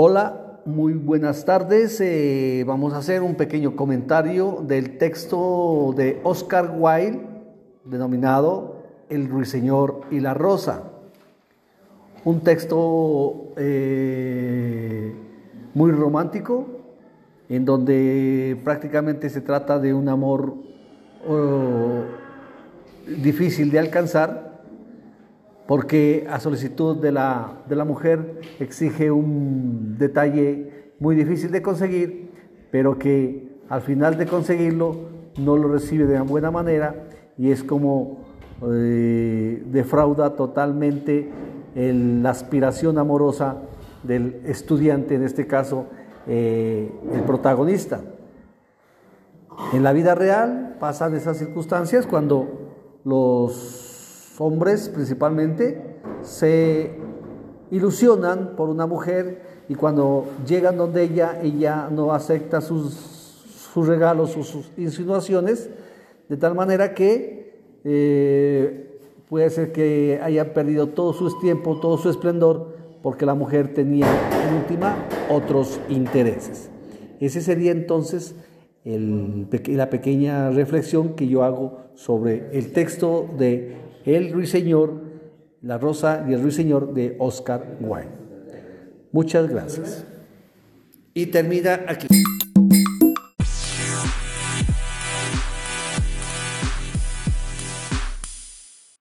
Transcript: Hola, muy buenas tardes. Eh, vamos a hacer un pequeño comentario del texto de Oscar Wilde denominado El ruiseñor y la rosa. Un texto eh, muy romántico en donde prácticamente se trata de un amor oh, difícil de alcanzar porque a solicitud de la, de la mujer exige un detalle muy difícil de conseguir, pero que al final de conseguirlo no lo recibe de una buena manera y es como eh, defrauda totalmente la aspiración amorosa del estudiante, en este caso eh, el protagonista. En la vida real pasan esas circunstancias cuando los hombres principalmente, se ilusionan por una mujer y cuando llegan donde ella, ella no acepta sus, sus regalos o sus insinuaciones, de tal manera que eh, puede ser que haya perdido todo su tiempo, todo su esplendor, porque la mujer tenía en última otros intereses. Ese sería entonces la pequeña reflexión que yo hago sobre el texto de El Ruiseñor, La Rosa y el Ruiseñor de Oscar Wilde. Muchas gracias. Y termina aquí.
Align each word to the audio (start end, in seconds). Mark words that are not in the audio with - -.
Hola, 0.00 0.60
muy 0.64 0.92
buenas 0.92 1.44
tardes. 1.44 2.00
Eh, 2.00 2.62
vamos 2.64 2.92
a 2.92 2.98
hacer 2.98 3.20
un 3.20 3.34
pequeño 3.34 3.74
comentario 3.74 4.62
del 4.62 4.96
texto 4.96 5.92
de 5.96 6.20
Oscar 6.22 6.72
Wilde 6.78 7.26
denominado 7.84 8.76
El 9.08 9.28
ruiseñor 9.28 10.02
y 10.12 10.20
la 10.20 10.34
rosa. 10.34 10.84
Un 12.24 12.42
texto 12.42 13.54
eh, 13.56 15.16
muy 15.74 15.90
romántico 15.90 16.68
en 17.48 17.64
donde 17.64 18.56
prácticamente 18.62 19.28
se 19.28 19.40
trata 19.40 19.80
de 19.80 19.94
un 19.94 20.08
amor 20.08 20.54
oh, 21.28 22.02
difícil 23.20 23.72
de 23.72 23.80
alcanzar 23.80 24.57
porque 25.68 26.26
a 26.30 26.40
solicitud 26.40 26.96
de 26.96 27.12
la, 27.12 27.62
de 27.68 27.76
la 27.76 27.84
mujer 27.84 28.40
exige 28.58 29.10
un 29.10 29.96
detalle 29.98 30.94
muy 30.98 31.14
difícil 31.14 31.50
de 31.50 31.60
conseguir, 31.60 32.30
pero 32.70 32.98
que 32.98 33.60
al 33.68 33.82
final 33.82 34.16
de 34.16 34.24
conseguirlo 34.24 34.96
no 35.36 35.58
lo 35.58 35.68
recibe 35.68 36.06
de 36.06 36.14
una 36.14 36.22
buena 36.22 36.50
manera 36.50 37.04
y 37.36 37.50
es 37.50 37.62
como 37.62 38.24
eh, 38.66 39.62
defrauda 39.66 40.36
totalmente 40.36 41.28
la 41.74 42.30
aspiración 42.30 42.96
amorosa 42.96 43.58
del 44.04 44.40
estudiante, 44.46 45.16
en 45.16 45.22
este 45.22 45.46
caso 45.46 45.84
eh, 46.26 46.90
el 47.12 47.20
protagonista. 47.24 48.00
En 49.74 49.82
la 49.82 49.92
vida 49.92 50.14
real 50.14 50.76
pasan 50.80 51.14
esas 51.14 51.36
circunstancias 51.36 52.06
cuando 52.06 52.70
los 53.04 53.77
hombres 54.38 54.88
principalmente, 54.88 55.98
se 56.22 56.92
ilusionan 57.70 58.56
por 58.56 58.68
una 58.68 58.86
mujer 58.86 59.42
y 59.68 59.74
cuando 59.74 60.26
llegan 60.46 60.76
donde 60.76 61.02
ella, 61.04 61.40
ella 61.42 61.88
no 61.90 62.12
acepta 62.12 62.60
sus, 62.60 62.94
sus 62.94 63.86
regalos 63.86 64.36
o 64.36 64.42
sus 64.42 64.70
insinuaciones, 64.76 65.68
de 66.28 66.36
tal 66.36 66.54
manera 66.54 66.94
que 66.94 67.58
eh, 67.84 69.00
puede 69.28 69.50
ser 69.50 69.72
que 69.72 70.20
haya 70.22 70.54
perdido 70.54 70.88
todo 70.88 71.12
su 71.12 71.38
tiempo, 71.38 71.78
todo 71.80 71.98
su 71.98 72.08
esplendor, 72.10 72.76
porque 73.02 73.26
la 73.26 73.34
mujer 73.34 73.74
tenía 73.74 74.06
en 74.46 74.54
última 74.54 74.96
otros 75.30 75.80
intereses. 75.88 76.70
Ese 77.20 77.40
sería 77.40 77.72
entonces 77.72 78.34
la 78.84 79.90
pequeña 79.90 80.50
reflexión 80.50 81.14
que 81.14 81.28
yo 81.28 81.42
hago 81.42 81.78
sobre 81.94 82.48
el 82.52 82.72
texto 82.72 83.28
de 83.36 83.76
El 84.04 84.32
Ruiseñor, 84.32 85.02
La 85.62 85.78
Rosa 85.78 86.24
y 86.28 86.32
el 86.32 86.42
Ruiseñor 86.42 86.94
de 86.94 87.16
Oscar 87.18 87.78
Wilde. 87.80 88.08
Muchas 89.12 89.48
gracias. 89.48 90.04
Y 91.14 91.26
termina 91.26 91.84
aquí. 91.88 92.06